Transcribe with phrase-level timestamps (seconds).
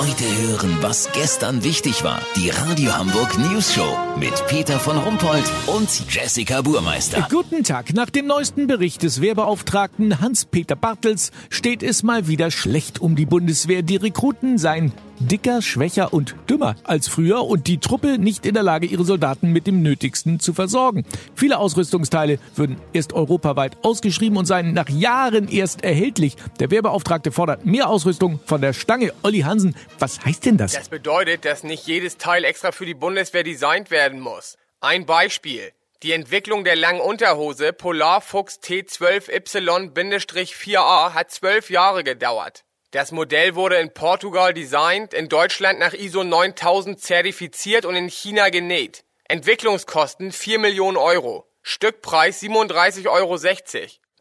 [0.00, 2.22] Heute hören, was gestern wichtig war.
[2.34, 7.28] Die Radio Hamburg News Show mit Peter von Rumpold und Jessica Burmeister.
[7.30, 7.92] Guten Tag.
[7.92, 13.26] Nach dem neuesten Bericht des Wehrbeauftragten Hans-Peter Bartels steht es mal wieder schlecht um die
[13.26, 13.82] Bundeswehr.
[13.82, 18.62] Die Rekruten seien dicker, schwächer und dümmer als früher und die Truppe nicht in der
[18.62, 21.04] Lage, ihre Soldaten mit dem Nötigsten zu versorgen.
[21.34, 26.36] Viele Ausrüstungsteile würden erst europaweit ausgeschrieben und seien nach Jahren erst erhältlich.
[26.58, 29.12] Der Wehrbeauftragte fordert mehr Ausrüstung von der Stange.
[29.22, 30.72] Olli Hansen, was heißt denn das?
[30.72, 34.56] Das bedeutet, dass nicht jedes Teil extra für die Bundeswehr designt werden muss.
[34.80, 35.72] Ein Beispiel.
[36.02, 42.64] Die Entwicklung der langen Unterhose Polarfuchs T12Y-4A hat zwölf Jahre gedauert.
[42.92, 48.48] Das Modell wurde in Portugal designt, in Deutschland nach ISO 9000 zertifiziert und in China
[48.48, 49.04] genäht.
[49.28, 51.46] Entwicklungskosten 4 Millionen Euro.
[51.62, 53.38] Stückpreis 37,60 Euro.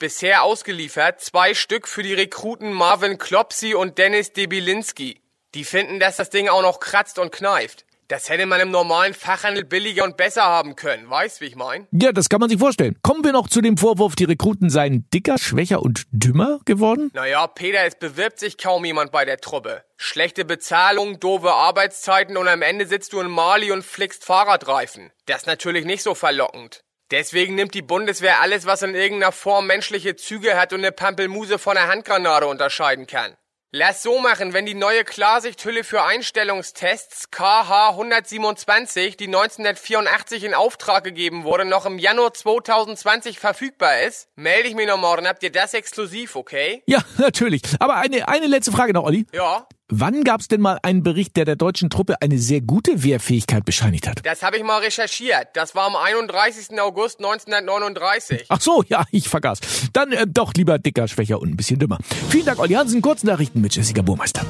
[0.00, 5.20] Bisher ausgeliefert zwei Stück für die Rekruten Marvin Klopsy und Dennis Debilinski.
[5.54, 7.86] Die finden, dass das Ding auch noch kratzt und kneift.
[8.08, 11.10] Das hätte man im normalen Fachhandel billiger und besser haben können.
[11.10, 11.88] Weißt, wie ich mein?
[11.90, 12.96] Ja, das kann man sich vorstellen.
[13.02, 17.10] Kommen wir noch zu dem Vorwurf, die Rekruten seien dicker, schwächer und dümmer geworden?
[17.14, 19.82] Naja, Peter, es bewirbt sich kaum jemand bei der Truppe.
[19.96, 25.10] Schlechte Bezahlung, doofe Arbeitszeiten und am Ende sitzt du in Mali und flickst Fahrradreifen.
[25.26, 26.82] Das ist natürlich nicht so verlockend.
[27.10, 31.58] Deswegen nimmt die Bundeswehr alles, was in irgendeiner Form menschliche Züge hat und eine Pampelmuse
[31.58, 33.36] von einer Handgranate unterscheiden kann.
[33.78, 41.04] Lass so machen, wenn die neue Klarsichthülle für Einstellungstests KH 127, die 1984 in Auftrag
[41.04, 45.28] gegeben wurde, noch im Januar 2020 verfügbar ist, melde ich mich noch morgen.
[45.28, 46.84] Habt ihr das exklusiv, okay?
[46.86, 47.60] Ja, natürlich.
[47.78, 49.26] Aber eine, eine letzte Frage noch, Olli.
[49.34, 49.68] Ja.
[49.88, 53.64] Wann gab es denn mal einen Bericht, der der deutschen Truppe eine sehr gute Wehrfähigkeit
[53.64, 54.26] bescheinigt hat?
[54.26, 55.50] Das habe ich mal recherchiert.
[55.54, 56.80] Das war am 31.
[56.80, 58.46] August 1939.
[58.48, 59.60] Ach so, ja, ich vergaß.
[59.92, 61.98] Dann äh, doch lieber dicker, schwächer und ein bisschen dümmer.
[62.30, 63.00] Vielen Dank, Olli Hansen.
[63.00, 64.42] Kurznachrichten mit Jessica Burmeister.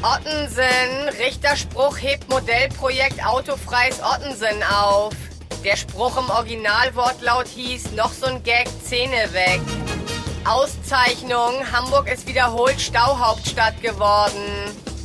[0.00, 5.12] Ottensen, Richterspruch hebt Modellprojekt Autofreies Ottensen auf.
[5.64, 9.60] Der Spruch im Originalwortlaut hieß, noch so ein Gag, Zähne weg.
[10.44, 14.42] Auszeichnung, Hamburg ist wiederholt Stauhauptstadt geworden.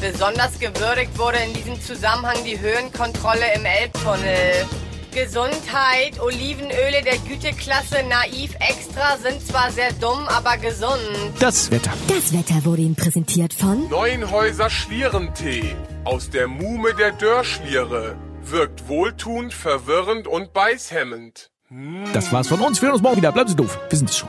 [0.00, 4.66] Besonders gewürdigt wurde in diesem Zusammenhang die Höhenkontrolle im Elbtunnel.
[5.12, 11.00] Gesundheit, Olivenöle der Güteklasse Naiv Extra sind zwar sehr dumm, aber gesund.
[11.38, 11.92] Das Wetter.
[12.08, 15.74] Das Wetter wurde Ihnen präsentiert von Neuenhäuser Schlierentee
[16.04, 18.16] aus der Mume der Dörrschliere.
[18.42, 21.50] Wirkt wohltuend, verwirrend und beißhemmend.
[22.12, 22.80] Das war's von uns.
[22.80, 23.32] Wir hören uns morgen wieder.
[23.32, 23.78] Bleiben Sie doof.
[23.88, 24.28] Wir sind es schon.